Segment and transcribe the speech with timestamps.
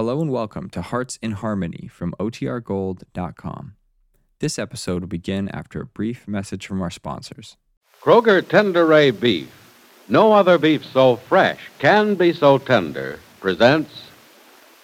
[0.00, 3.74] Hello and welcome to Hearts in Harmony from OTRGold.com.
[4.38, 7.58] This episode will begin after a brief message from our sponsors.
[8.00, 9.52] Kroger Tenderay Beef.
[10.08, 13.20] No other beef so fresh can be so tender.
[13.40, 14.04] Presents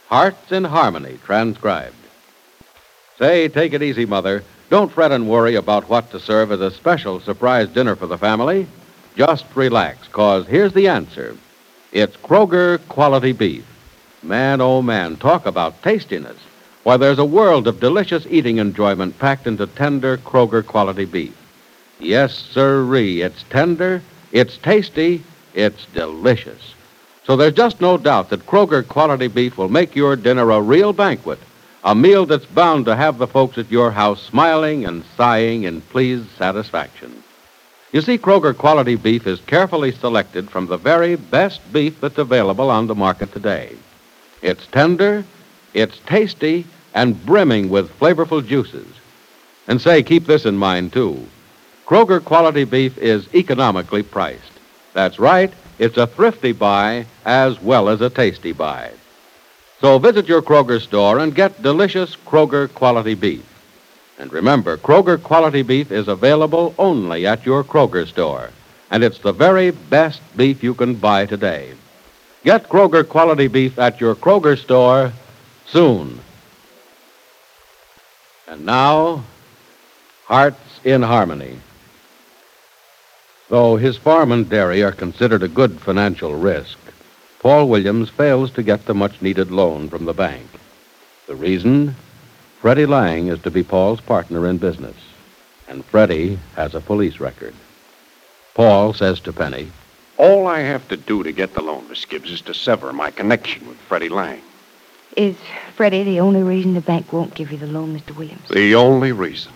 [0.08, 1.96] Hearts in Harmony, transcribed.
[3.18, 4.44] Say, take it easy, Mother.
[4.68, 8.18] Don't fret and worry about what to serve as a special surprise dinner for the
[8.18, 8.66] family.
[9.16, 11.38] Just relax, cause here's the answer.
[11.90, 13.64] It's Kroger quality beef.
[14.22, 16.38] Man, oh man, talk about tastiness.
[16.82, 21.36] Why, there's a world of delicious eating enjoyment packed into tender Kroger quality beef.
[21.98, 25.22] Yes, sirree, it's tender, it's tasty,
[25.54, 26.74] it's delicious.
[27.24, 30.92] So there's just no doubt that Kroger quality beef will make your dinner a real
[30.92, 31.40] banquet,
[31.82, 35.80] a meal that's bound to have the folks at your house smiling and sighing in
[35.80, 37.22] pleased satisfaction.
[37.92, 42.70] You see, Kroger quality beef is carefully selected from the very best beef that's available
[42.70, 43.76] on the market today.
[44.46, 45.24] It's tender,
[45.74, 46.64] it's tasty,
[46.94, 48.86] and brimming with flavorful juices.
[49.66, 51.26] And say, keep this in mind, too.
[51.84, 54.52] Kroger quality beef is economically priced.
[54.94, 58.92] That's right, it's a thrifty buy as well as a tasty buy.
[59.80, 63.44] So visit your Kroger store and get delicious Kroger quality beef.
[64.16, 68.50] And remember, Kroger quality beef is available only at your Kroger store.
[68.92, 71.72] And it's the very best beef you can buy today.
[72.46, 75.12] Get Kroger quality beef at your Kroger store
[75.66, 76.20] soon.
[78.46, 79.24] And now,
[80.26, 81.58] Hearts in Harmony.
[83.48, 86.78] Though his farm and dairy are considered a good financial risk,
[87.40, 90.46] Paul Williams fails to get the much needed loan from the bank.
[91.26, 91.96] The reason?
[92.60, 94.96] Freddie Lang is to be Paul's partner in business,
[95.66, 97.54] and Freddie has a police record.
[98.54, 99.72] Paul says to Penny,
[100.18, 103.10] All I have to do to get the loan, Miss Gibbs, is to sever my
[103.10, 104.40] connection with Freddie Lang.
[105.16, 105.36] Is
[105.74, 108.16] Freddie the only reason the bank won't give you the loan, Mr.
[108.16, 108.48] Williams?
[108.48, 109.52] The only reason.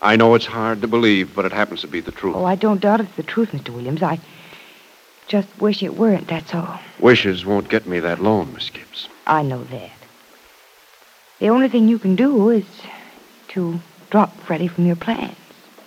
[0.00, 2.34] I know it's hard to believe, but it happens to be the truth.
[2.36, 3.70] Oh, I don't doubt it's the truth, Mr.
[3.70, 4.02] Williams.
[4.02, 4.18] I
[5.28, 6.80] just wish it weren't, that's all.
[6.98, 9.08] Wishes won't get me that loan, Miss Gibbs.
[9.26, 9.90] I know that.
[11.38, 12.64] The only thing you can do is
[13.48, 15.36] to drop Freddie from your plans.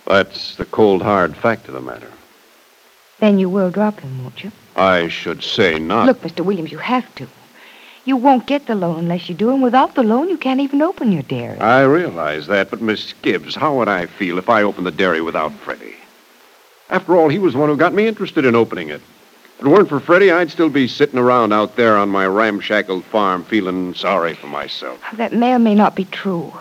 [0.06, 2.10] That's the cold, hard fact of the matter.
[3.18, 4.52] Then you will drop him, won't you?
[4.76, 6.06] I should say not.
[6.06, 6.44] Look, Mr.
[6.44, 7.26] Williams, you have to.
[8.04, 10.80] You won't get the loan unless you do, and without the loan, you can't even
[10.82, 11.58] open your dairy.
[11.58, 15.20] I realize that, but Miss Gibbs, how would I feel if I opened the dairy
[15.20, 15.96] without Freddie?
[16.88, 19.00] After all, he was the one who got me interested in opening it.
[19.58, 23.04] If it weren't for Freddie, I'd still be sitting around out there on my ramshackled
[23.04, 25.00] farm feeling sorry for myself.
[25.14, 26.52] That may or may not be true.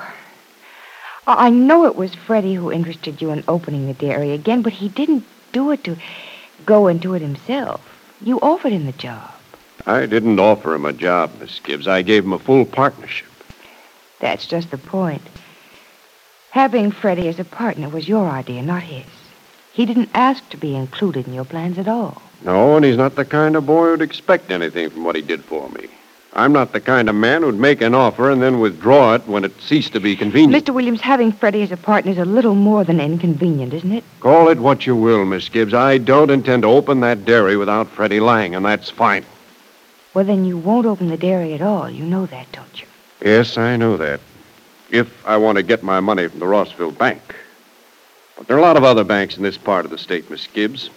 [1.28, 4.74] I I know it was Freddie who interested you in opening the dairy again, but
[4.74, 5.98] he didn't do it to
[6.66, 7.82] go into it himself.
[8.22, 9.32] You offered him the job.
[9.86, 11.88] I didn't offer him a job, Miss Gibbs.
[11.88, 13.28] I gave him a full partnership.
[14.20, 15.22] That's just the point.
[16.52, 19.06] Having Freddie as a partner was your idea, not his.
[19.74, 22.22] He didn't ask to be included in your plans at all.
[22.44, 25.44] No, and he's not the kind of boy who'd expect anything from what he did
[25.44, 25.88] for me.
[26.38, 29.46] I'm not the kind of man who'd make an offer and then withdraw it when
[29.46, 30.66] it ceased to be convenient.
[30.66, 30.74] Mr.
[30.74, 34.04] Williams, having Freddie as a partner is a little more than inconvenient, isn't it?
[34.20, 35.74] Call it what you will, Miss Gibbs.
[35.74, 39.24] I don't intend to open that dairy without Freddie Lang, and that's fine.
[40.14, 41.90] Well, then you won't open the dairy at all.
[41.90, 42.88] You know that, don't you?
[43.24, 44.20] Yes, I know that.
[44.90, 47.22] If I want to get my money from the Rossville Bank.
[48.38, 50.48] But there are a lot of other banks in this part of the state, Miss
[50.48, 50.90] Gibbs.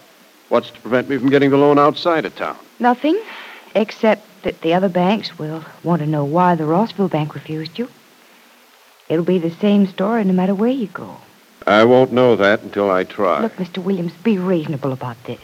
[0.48, 2.56] What's to prevent me from getting the loan outside of town?
[2.80, 3.20] Nothing,
[3.76, 7.88] except that the other banks will want to know why the Rossville Bank refused you.
[9.08, 11.16] It'll be the same story no matter where you go.
[11.66, 13.40] I won't know that until I try.
[13.40, 13.82] Look, Mr.
[13.82, 15.40] Williams, be reasonable about this.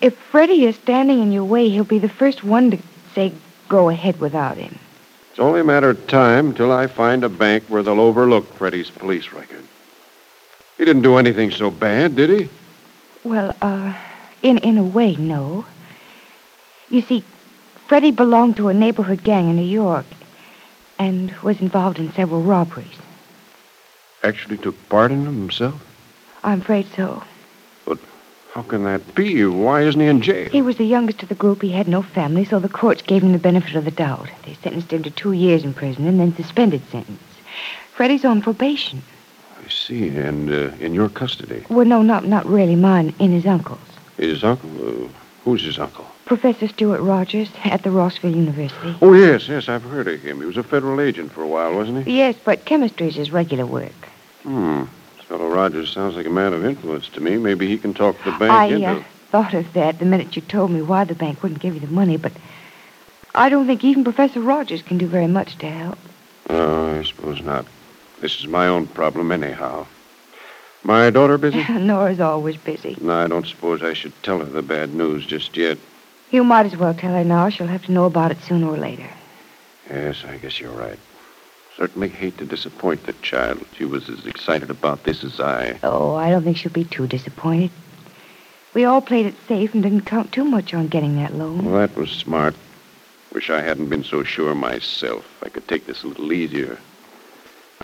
[0.00, 2.78] If Freddie is standing in your way, he'll be the first one to
[3.14, 3.32] say
[3.68, 4.78] go ahead without him.
[5.30, 8.90] It's only a matter of time until I find a bank where they'll overlook Freddie's
[8.90, 9.64] police record.
[10.76, 12.48] He didn't do anything so bad, did he?
[13.24, 13.94] Well, uh,
[14.42, 15.64] in in a way, no.
[16.90, 17.24] You see,
[17.86, 20.06] Freddie belonged to a neighborhood gang in New York
[20.98, 22.98] and was involved in several robberies.
[24.22, 25.84] Actually took part in them himself?
[26.44, 27.22] I'm afraid so.
[27.84, 27.98] But
[28.52, 29.44] how can that be?
[29.44, 30.48] Why isn't he in jail?
[30.48, 31.60] He was the youngest of the group.
[31.62, 34.28] He had no family, so the courts gave him the benefit of the doubt.
[34.44, 37.20] They sentenced him to two years in prison and then suspended sentence.
[37.94, 39.02] Freddie's on probation.
[39.64, 40.08] I see.
[40.08, 41.64] And uh, in your custody.
[41.68, 43.14] Well, no, not not really mine.
[43.18, 43.80] In his uncle's.
[44.16, 44.70] His uncle?
[45.04, 45.08] Uh,
[45.44, 46.06] who's his uncle?
[46.24, 48.96] Professor Stuart Rogers at the Rossville University.
[49.02, 50.40] Oh, yes, yes, I've heard of him.
[50.40, 52.16] He was a federal agent for a while, wasn't he?
[52.18, 53.92] Yes, but chemistry is his regular work.
[54.44, 54.84] Hmm.
[55.16, 57.36] This fellow Rogers sounds like a man of influence to me.
[57.36, 60.36] Maybe he can talk to the bank I into uh, thought of that the minute
[60.36, 62.32] you told me why the bank wouldn't give you the money, but
[63.34, 65.98] I don't think even Professor Rogers can do very much to help.
[66.48, 67.66] No, I suppose not.
[68.20, 69.86] This is my own problem, anyhow.
[70.84, 71.64] My daughter busy?
[71.72, 72.96] Nora's always busy.
[73.00, 75.78] no, I don't suppose I should tell her the bad news just yet.
[76.32, 77.50] You might as well tell her now.
[77.50, 79.08] She'll have to know about it sooner or later.
[79.88, 80.98] Yes, I guess you're right.
[81.76, 83.64] Certainly hate to disappoint the child.
[83.76, 85.78] She was as excited about this as I.
[85.82, 87.70] Oh, I don't think she'll be too disappointed.
[88.74, 91.66] We all played it safe and didn't count too much on getting that loan.
[91.66, 92.54] Well, that was smart.
[93.34, 95.26] Wish I hadn't been so sure myself.
[95.42, 96.78] I could take this a little easier.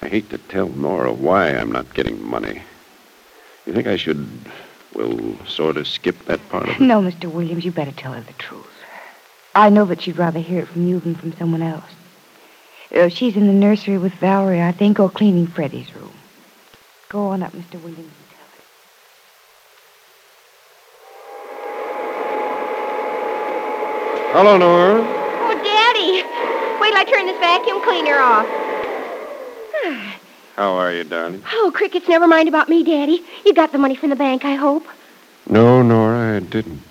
[0.01, 2.63] I hate to tell Nora why I'm not getting money.
[3.67, 4.27] You think I should,
[4.95, 6.81] well, sort of skip that part of it?
[6.81, 7.31] No, Mr.
[7.31, 8.67] Williams, you better tell her the truth.
[9.55, 11.91] I know that she'd rather hear it from you than from someone else.
[12.95, 16.13] Uh, she's in the nursery with Valerie, I think, or cleaning Freddie's room.
[17.09, 17.75] Go on up, Mr.
[17.83, 18.63] Williams, and tell her.
[24.33, 25.01] Hello, Nora.
[25.01, 26.23] Oh, Daddy!
[26.81, 28.47] Wait till I turn this vacuum cleaner off.
[30.59, 31.41] How are you, darling?
[31.53, 33.25] Oh, crickets, never mind about me, Daddy.
[33.47, 34.85] You got the money from the bank, I hope.
[35.49, 36.83] No, Nora, I didn't.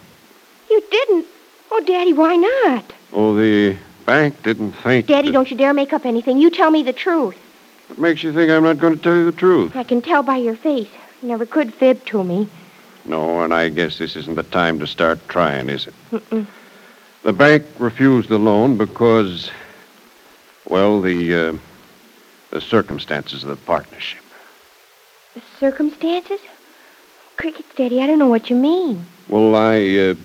[0.69, 1.25] You didn't?
[1.69, 2.93] Oh, Daddy, why not?
[3.11, 3.75] Oh, the
[4.05, 5.07] bank didn't think.
[5.07, 6.37] Daddy, that- don't you dare make up anything.
[6.37, 7.35] You tell me the truth.
[7.89, 9.75] What makes you think I'm not going to tell you the truth?
[9.75, 10.87] I can tell by your face.
[11.21, 12.47] You never could fib to me.
[13.03, 15.93] No, and I guess this isn't the time to start trying, is it?
[16.13, 16.47] Mm-mm.
[17.23, 19.51] The bank refused the loan because,
[20.69, 21.53] well, the uh,
[22.51, 24.21] the circumstances of the partnership.
[25.33, 26.39] The circumstances?
[27.37, 29.05] Crickets, Daddy, I don't know what you mean.
[29.29, 30.15] Well, I, uh,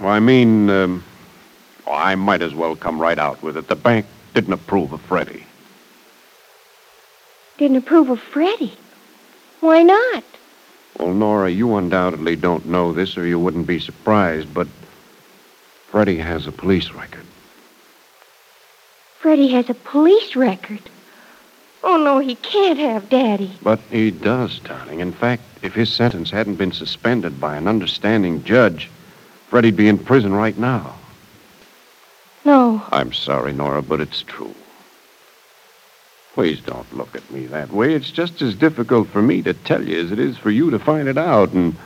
[0.00, 1.04] well, I mean, um,
[1.86, 3.68] well, I might as well come right out with it.
[3.68, 5.46] The bank didn't approve of Freddie.
[7.58, 8.76] Didn't approve of Freddie.
[9.60, 10.24] Why not?
[10.98, 14.66] Well, Nora, you undoubtedly don't know this, or you wouldn't be surprised, but
[15.88, 17.24] Freddie has a police record.
[19.20, 20.80] Freddie has a police record.
[21.86, 23.52] Oh, no, he can't have, Daddy.
[23.62, 25.00] But he does, darling.
[25.00, 28.90] In fact, if his sentence hadn't been suspended by an understanding judge,
[29.48, 30.94] Freddie'd be in prison right now.
[32.46, 32.82] No.
[32.90, 34.54] I'm sorry, Nora, but it's true.
[36.32, 37.94] Please don't look at me that way.
[37.94, 40.78] It's just as difficult for me to tell you as it is for you to
[40.78, 41.76] find it out, and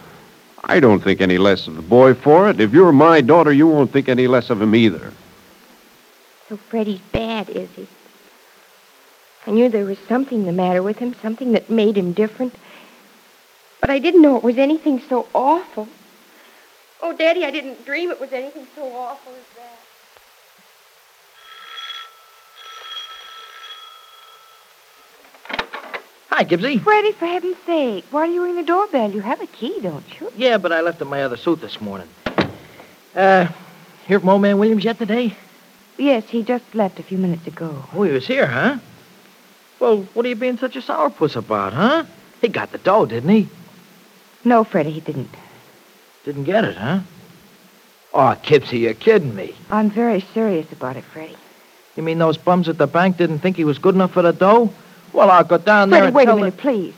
[0.63, 2.61] I don't think any less of the boy for it.
[2.61, 5.13] If you're my daughter, you won't think any less of him either.
[6.49, 7.89] So Freddie's bad, is he?
[9.47, 12.55] I knew there was something the matter with him, something that made him different.
[13.81, 15.89] But I didn't know it was anything so awful.
[17.01, 19.79] Oh, Daddy, I didn't dream it was anything so awful as that.
[26.31, 26.81] Hi, Gibbsy.
[26.81, 29.11] Freddie, for heaven's sake, why do you ring the doorbell?
[29.11, 30.33] You have a key, don't you?
[30.37, 32.09] Yeah, but I left it in my other suit this morning.
[33.15, 33.49] Uh,
[34.07, 35.35] hear from old man Williams yet today?
[35.97, 37.85] Yes, he just left a few minutes ago.
[37.93, 38.79] Oh, he was here, huh?
[39.81, 42.05] Well, what are you being such a sourpuss about, huh?
[42.41, 43.49] He got the dough, didn't he?
[44.45, 45.31] No, Freddie, he didn't.
[46.25, 47.01] Didn't get it, huh?
[48.15, 49.55] Oh, Gibbsy, you're kidding me.
[49.71, 51.37] I'm very serious about it, Freddie.
[51.97, 54.33] You mean those bums at the bank didn't think he was good enough for the
[54.33, 54.73] dough?
[55.13, 56.95] Well, I'll go down there Freddie, and wait a minute, them- please.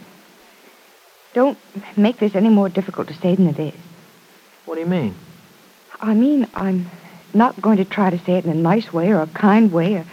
[1.32, 1.58] Don't
[1.96, 3.74] make this any more difficult to say than it is.
[4.64, 5.14] What do you mean?
[6.00, 6.90] I mean, I'm
[7.34, 9.94] not going to try to say it in a nice way or a kind way
[9.94, 10.06] or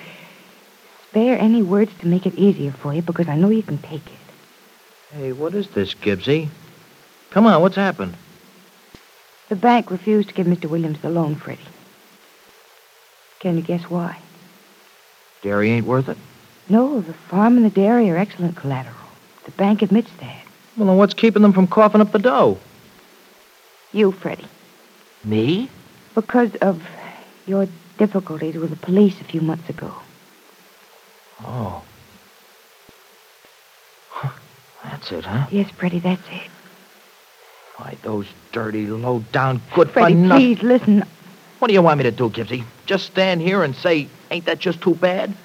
[1.18, 4.06] spare any words to make it easier for you because I know you can take
[4.06, 5.16] it.
[5.16, 6.48] Hey, what is this, Gibbsy?
[7.32, 8.16] Come on, what's happened?
[9.50, 10.70] The bank refused to give Mr.
[10.70, 11.62] Williams the loan, Freddie.
[13.40, 14.20] Can you guess why?
[15.42, 16.18] Dairy ain't worth it?
[16.70, 18.96] No, the farm and the dairy are excellent collateral.
[19.46, 20.44] The bank admits that.
[20.76, 22.60] Well, then what's keeping them from coughing up the dough?
[23.92, 24.46] You, Freddie.
[25.24, 25.68] Me?
[26.14, 26.80] Because of
[27.48, 29.96] your difficulties with the police a few months ago.
[31.44, 31.84] Oh.
[34.10, 34.30] Huh,
[34.84, 35.48] That's it, huh?
[35.52, 36.50] Yes, Freddie, that's it.
[37.78, 40.56] Why, those dirty, low-down, good Freddie, for nothing.
[40.56, 41.04] please listen.
[41.60, 42.64] What do you want me to do, Gibbsy?
[42.86, 45.36] Just stand here and say, ain't that just too bad?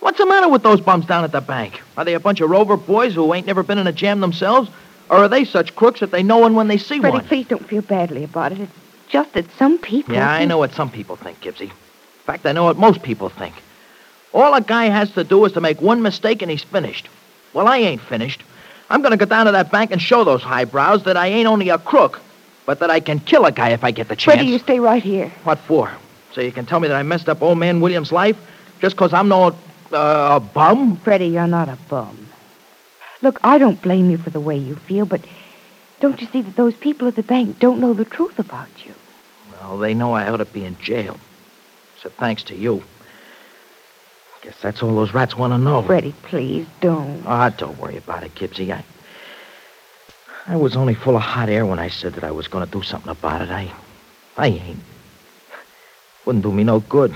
[0.00, 1.80] What's the matter with those bums down at the bank?
[1.96, 4.70] Are they a bunch of rover boys who ain't never been in a jam themselves?
[5.08, 7.26] Or are they such crooks that they know one when they see Freddie, one?
[7.26, 8.60] please don't feel badly about it.
[8.60, 8.72] It's
[9.08, 10.14] just that some people.
[10.14, 11.62] Yeah, I know what some people think, Gibbsy.
[11.62, 11.70] In
[12.26, 13.54] fact, I know what most people think.
[14.34, 17.08] All a guy has to do is to make one mistake and he's finished.
[17.52, 18.42] Well, I ain't finished.
[18.90, 21.46] I'm going to go down to that bank and show those highbrows that I ain't
[21.46, 22.20] only a crook,
[22.66, 24.36] but that I can kill a guy if I get the chance.
[24.36, 25.32] Freddie, you stay right here.
[25.44, 25.90] What for?
[26.32, 28.36] So you can tell me that I messed up old man Williams' life
[28.80, 29.54] just 'cause I'm no
[29.92, 30.96] uh, bum?
[30.98, 32.28] Freddie, you're not a bum.
[33.22, 35.20] Look, I don't blame you for the way you feel, but
[36.00, 38.92] don't you see that those people at the bank don't know the truth about you?
[39.52, 41.18] Well, they know I ought to be in jail.
[42.02, 42.82] So thanks to you.
[44.44, 45.82] Guess that's all those rats want to know.
[45.82, 47.22] Freddie, please don't.
[47.26, 48.70] Ah, don't worry about it, Gibbsy.
[48.72, 48.84] I,
[50.46, 52.70] I was only full of hot air when I said that I was going to
[52.70, 53.48] do something about it.
[53.50, 53.72] I,
[54.36, 54.80] I ain't.
[56.26, 57.14] Wouldn't do me no good.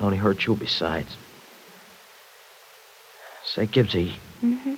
[0.00, 1.16] Only hurt you besides.
[3.44, 4.12] Say, Gibbsy,
[4.42, 4.74] Mm-hmm.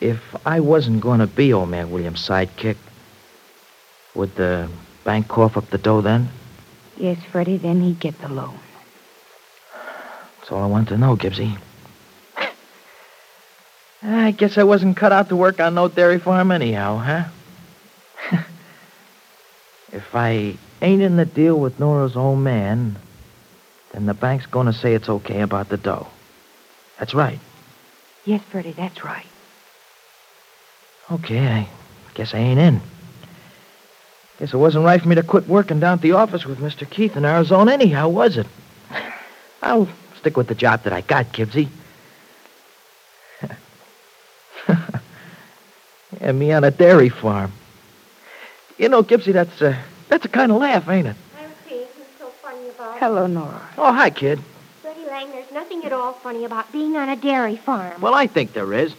[0.00, 2.76] if I wasn't going to be old man William's sidekick,
[4.14, 4.70] would the
[5.04, 6.30] bank cough up the dough then?
[6.96, 8.58] Yes, Freddie, then he'd get the loan.
[10.50, 11.56] That's all I want to know, Gibbsy.
[14.02, 17.28] I guess I wasn't cut out to work on no dairy farm anyhow, huh?
[19.92, 22.98] if I ain't in the deal with Nora's old man,
[23.92, 26.08] then the bank's gonna say it's okay about the dough.
[26.98, 27.38] That's right.
[28.24, 29.26] Yes, Freddie, that's right.
[31.12, 31.68] Okay, I
[32.14, 32.80] guess I ain't in.
[34.40, 36.90] Guess it wasn't right for me to quit working down at the office with Mr.
[36.90, 38.48] Keith in Arizona anyhow, was it?
[39.62, 39.88] I'll
[40.20, 41.68] stick with the job that I got, Gibbsy.
[46.20, 47.52] yeah, me on a dairy farm.
[48.78, 49.76] You know, Gibbsy, that's uh,
[50.08, 51.16] that's a kind of laugh, ain't it?
[51.38, 51.86] I'm seeing
[52.18, 52.98] so funny about.
[52.98, 53.68] Hello, Nora.
[53.78, 54.40] Oh, hi, kid.
[54.82, 58.00] Freddie Lang, there's nothing at all funny about being on a dairy farm.
[58.00, 58.94] Well, I think there is.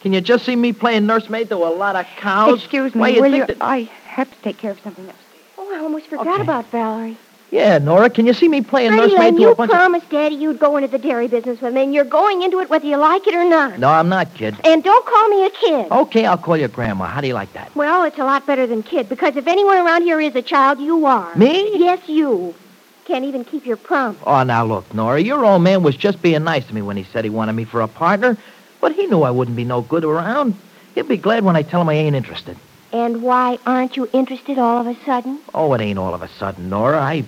[0.00, 2.58] Can you just see me playing nursemaid to a lot of cows?
[2.60, 3.54] Excuse me, Why, you will think you?
[3.54, 5.30] that- I have to take care of something upstairs.
[5.56, 6.42] Oh, I almost forgot Okay.
[6.42, 7.16] about Valerie.
[7.54, 9.76] Yeah, Nora, can you see me playing Freddie nursemaid to you a bunch of...
[9.76, 12.68] promised Daddy you'd go into the dairy business with me, and you're going into it
[12.68, 13.78] whether you like it or not.
[13.78, 14.56] No, I'm not, kid.
[14.64, 15.92] And don't call me a kid.
[15.92, 17.04] Okay, I'll call you Grandma.
[17.04, 17.72] How do you like that?
[17.76, 20.80] Well, it's a lot better than kid, because if anyone around here is a child,
[20.80, 21.32] you are.
[21.36, 21.78] Me?
[21.78, 22.56] Yes, you.
[23.04, 24.20] Can't even keep your promise.
[24.26, 27.04] Oh, now look, Nora, your old man was just being nice to me when he
[27.04, 28.36] said he wanted me for a partner,
[28.80, 30.56] but he knew I wouldn't be no good around.
[30.96, 32.56] He'll be glad when I tell him I ain't interested.
[32.92, 35.38] And why aren't you interested all of a sudden?
[35.54, 37.00] Oh, it ain't all of a sudden, Nora.
[37.00, 37.24] I,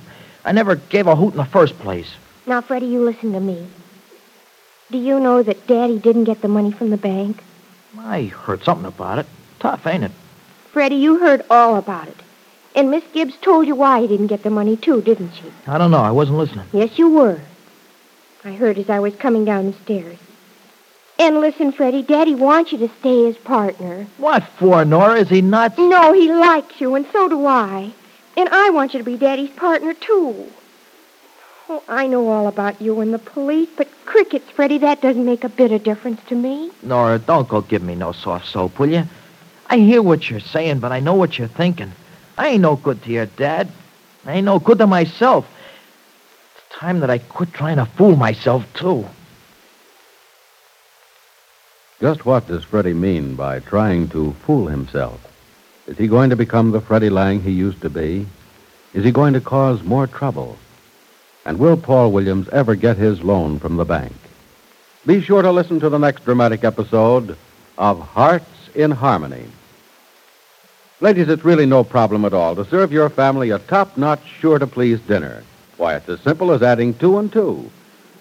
[0.47, 2.09] I never gave a hoot in the first place.
[2.47, 3.67] Now, Freddie, you listen to me.
[4.93, 7.43] Do you know that Daddy didn't get the money from the bank?
[7.99, 9.27] I heard something about it.
[9.59, 10.13] Tough, ain't it?
[10.73, 12.17] Freddie, you heard all about it.
[12.77, 15.51] And Miss Gibbs told you why he didn't get the money, too, didn't she?
[15.67, 15.99] I don't know.
[15.99, 16.67] I wasn't listening.
[16.73, 17.41] Yes, you were.
[18.45, 20.19] I heard as I was coming down the stairs.
[21.19, 24.07] And listen, Freddie, Daddy wants you to stay his partner.
[24.19, 25.19] What for, Nora?
[25.19, 25.77] Is he nuts?
[25.77, 27.93] No, he likes you, and so do I.
[28.37, 30.51] And I want you to be Daddy's partner, too.
[31.69, 35.43] Oh, I know all about you and the police, but crickets, Freddie, that doesn't make
[35.43, 36.71] a bit of difference to me.
[36.83, 39.05] Nora, don't go give me no soft soap, will you?
[39.69, 41.93] I hear what you're saying, but I know what you're thinking.
[42.39, 43.69] I ain't no good to your dad.
[44.25, 45.47] I ain't no good to myself.
[46.57, 49.07] It's time that I quit trying to fool myself, too.
[52.01, 55.21] Just what does Freddie mean by trying to fool himself?
[55.87, 58.27] Is he going to become the Freddie Lang he used to be?
[58.93, 60.59] Is he going to cause more trouble?
[61.45, 64.13] And will Paul Williams ever get his loan from the bank?
[65.07, 67.37] Be sure to listen to the next dramatic episode
[67.79, 69.47] of Hearts in Harmony.
[71.01, 75.45] Ladies, it's really no problem at all to serve your family a top-notch, sure-to-please dinner.
[75.77, 77.71] Why, it's as simple as adding two and two.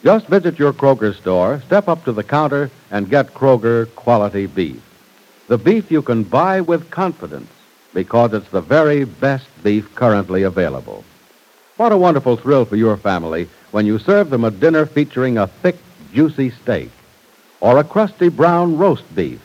[0.04, 4.84] Just visit your Kroger store, step up to the counter, and get Kroger quality beef.
[5.48, 7.50] The beef you can buy with confidence
[7.96, 11.04] because it's the very best beef currently available.
[11.78, 15.48] What a wonderful thrill for your family when you serve them a dinner featuring a
[15.48, 15.78] thick,
[16.14, 16.92] juicy steak
[17.62, 19.42] or a crusty brown roast beef.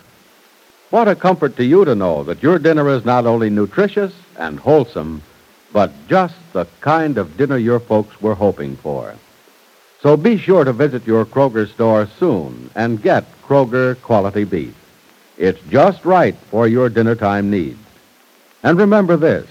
[0.90, 4.58] What a comfort to you to know that your dinner is not only nutritious and
[4.58, 5.22] wholesome,
[5.72, 9.14] but just the kind of dinner your folks were hoping for.
[10.02, 14.74] So be sure to visit your Kroger store soon and get Kroger quality beef.
[15.38, 17.78] It's just right for your dinner time needs.
[18.62, 19.48] And remember this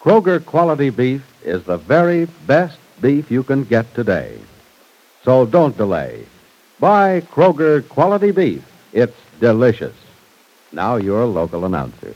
[0.00, 4.38] Kroger quality beef is the very best beef you can get today.
[5.24, 6.24] So don't delay.
[6.78, 8.62] Buy Kroger quality beef.
[8.92, 9.94] It's delicious.
[10.72, 12.14] Now, your local announcer.